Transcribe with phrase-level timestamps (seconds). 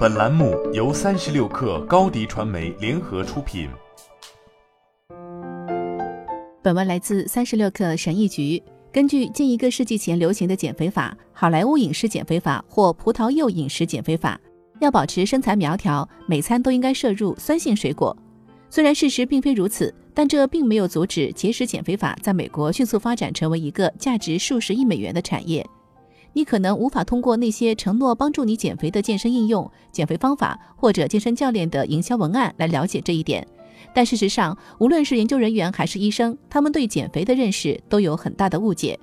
[0.00, 3.68] 本栏目由三十六氪高低传媒联合出品。
[6.62, 8.62] 本文来自三十六氪神医局。
[8.90, 14.40] 根据近一个世纪前流行的减肥法——好莱坞饮食减肥法或葡萄柚饮食减肥法，
[14.80, 18.16] 要保持身材苗条，每餐都应该摄入酸性水果。
[18.70, 25.62] 虽然事实并非如此，但这并没有阻止节食减肥法在美国迅速发展成为一个价值数十亿美元的产业。
[26.32, 33.46] 你可能无法通过那些承诺帮助你减肥的健身应用、减肥方法或者健身教练的营销文案来了解这一点，
[33.92, 38.98] 但事实上，无论是研究人员还是医生，他们对减肥的认识都有很大的误解。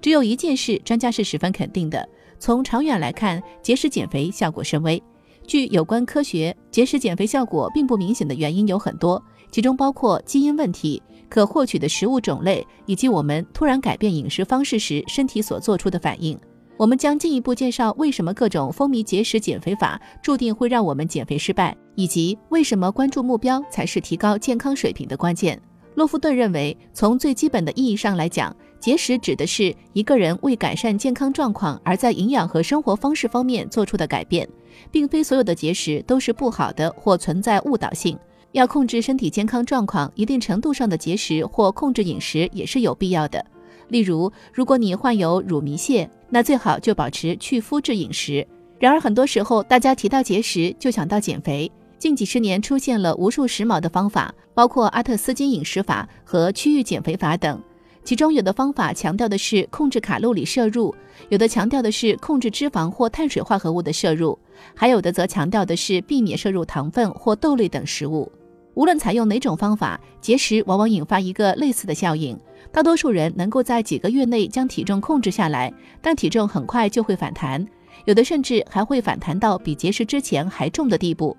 [0.00, 2.06] 只有一件事，专家是十分肯定的：
[2.38, 5.02] 从长远来看，节食减肥效果甚微。
[5.46, 16.38] 据有关科学，节食减肥效果并不明显的原因有很多，其中包括基因问题、可获取的食物种类，以及我们突然改变饮食方式时身体所做出的反应。
[16.76, 25.60] 我们将进一步介绍为什么各种风靡节食减肥法注定会让我们减肥失败，以及为什么关注目标才是提高健康水平的关键。
[25.94, 34.48] 洛夫顿认为，从最基本的意义上来讲，节食指的是一个人为改善健康状况而在营养和生活方式方面做出的改变，
[34.90, 38.18] 并非所有的节食都是不好的或存在误导性。
[38.50, 43.44] 要控制身体健康状况，一定程度上的节食或控制饮食也是有必要的。
[43.88, 48.46] 例如，如果你患有乳糜泻，那最好就保持去麸质饮食。
[48.78, 51.70] 然而，很多时候大家提到节食就想到减肥。
[51.98, 57.62] 近几十年出现了无数时髦的方法，包括阿特斯金饮食法和区域减肥法等。
[58.02, 60.94] 其中有的方法强调的是控制卡路里摄入，
[61.30, 64.38] 有的强调的是控制脂肪或碳水化合物的摄入，
[64.74, 68.30] 还有的则强调的是避免摄入糖分或豆类等食物。
[68.74, 72.38] 无论采用哪种方法，节食往往引发一个类似的效应。
[72.72, 75.72] 大多数人能够在几个月内将体重控制下来，
[76.02, 77.64] 但体重很快就会反弹，
[78.04, 81.36] 有的甚至还会反弹到比节食之前还重的地步。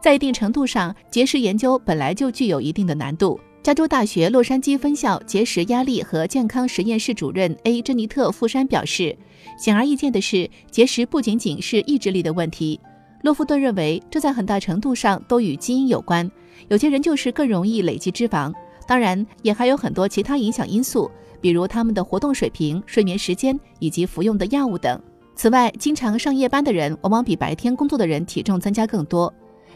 [0.00, 3.40] 在一定程度上，节食研究本来就具有一定的难度。
[3.60, 7.82] 加州大学洛杉矶分校节食压力和健康实验室主任 A.
[7.82, 9.14] 珍妮特·富山表示，
[9.58, 12.80] 显而易见的是，节食不仅仅是意志力的问题。
[13.22, 16.30] 洛夫顿认为，这在很大程度上都与基因有关。
[16.68, 18.52] 有些人就是更容易累积脂肪，
[18.86, 25.00] 当然也还有很多其他影响因素，比如他们的活动水平、睡眠时间以及服用的药物等。
[25.34, 29.32] 此外，经常上夜班的人往往比白天工作的人体重增加更多。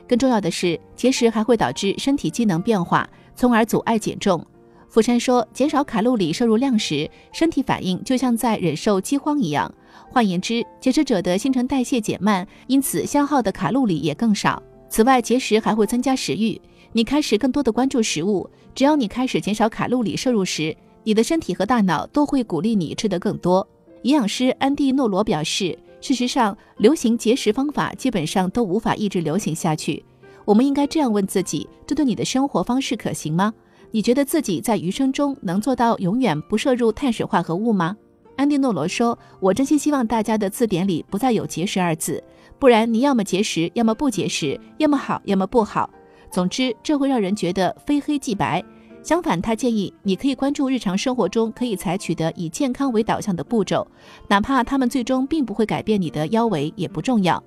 [0.09, 4.45] 更重要的是，节食还会导致身体机能变化，从而阻碍减重。
[4.93, 9.75] 富山说，减少卡路里摄入量时，身体反应就像在忍受饥荒一样。
[10.11, 14.63] 换言之，节食者的新陈代谢减慢，因此消耗的卡路里也更少。
[14.91, 16.61] 此外，节食还会增加食欲。
[16.93, 23.67] 你开始更多的关注食物，只要你开始减少卡路里摄入时，你的身体和大脑都会鼓励你吃得更多。
[24.03, 30.05] 营养师安迪诺罗表示，事实上，流行节食方法基本上都无法一直流行下去。
[30.45, 33.55] 我们应该这样问自己：这对你的生活方式可行吗？
[33.95, 37.95] 你觉得自己在余生中能做到永远不摄入碳水化合物吗？
[38.37, 42.25] 安迪诺罗说：“我真心希望大家的字典里不再有节食二字，
[42.59, 45.91] 不然你要么节食，要么不节食，要么好，要么不好。”
[46.33, 48.65] 总之，这会让人觉得非黑即白。
[49.03, 53.87] 相反，他建议你可以关注日常生活中可以采取的以健康为导向的步骤，
[54.27, 57.43] 哪怕他们最终并不会改变你的腰围也不重要。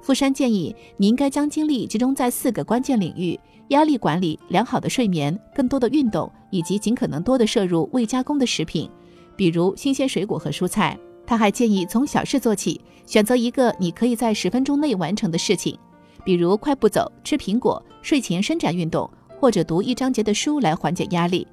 [0.00, 3.38] 富山建议你应该将精力集中在四个关键领域：
[3.68, 8.88] 压力管理、良好的睡眠、更多的运动，以及尽可能多的摄入未加工的食品，
[9.36, 10.98] 比如新鲜水果和蔬菜。
[11.26, 15.78] 他还建议从小事做起，选择一个你可以在十分钟内完成的事情。
[16.24, 21.46] 比如快步走、吃苹果、睡前伸展运动，或者读一章节的书来缓解压力。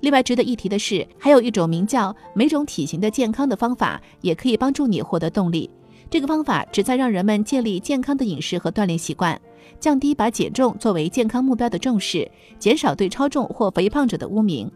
[0.00, 5.70] 另外值得一提的是，还有一种名叫“每种体型的健康”的方法，也可以帮助你获得动力。
[6.10, 9.40] 这个方法旨在让人们建立健康的饮食和锻炼习惯，
[9.80, 14.70] 降低把减重作为健康目标的重视，减少对超重或肥胖者的污名。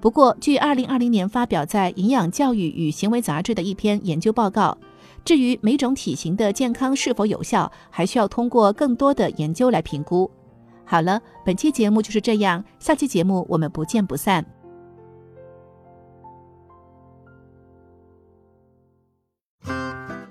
[0.00, 4.76] 不过，据2020年发表在《营养教育与行为杂志》的一篇研究报告。
[5.22, 10.30] 至于每种体型的健康是否有效，还需要通过更多的研究来评估。
[10.86, 14.59] 好了，本期节目就是这样，下期节目我们不见不散。